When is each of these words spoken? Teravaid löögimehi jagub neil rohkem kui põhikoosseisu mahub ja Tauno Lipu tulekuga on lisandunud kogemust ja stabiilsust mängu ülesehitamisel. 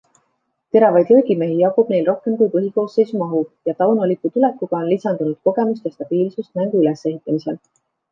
Teravaid 0.75 1.09
löögimehi 1.15 1.57
jagub 1.57 1.91
neil 1.93 2.07
rohkem 2.11 2.37
kui 2.39 2.47
põhikoosseisu 2.55 3.19
mahub 3.23 3.69
ja 3.71 3.75
Tauno 3.81 4.07
Lipu 4.13 4.31
tulekuga 4.37 4.79
on 4.79 4.89
lisandunud 4.93 5.37
kogemust 5.51 5.85
ja 5.89 5.93
stabiilsust 5.99 6.59
mängu 6.61 6.81
ülesehitamisel. 6.81 7.61